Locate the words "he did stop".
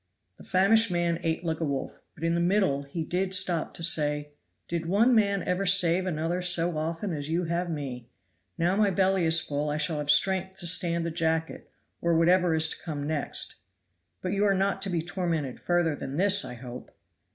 2.81-3.75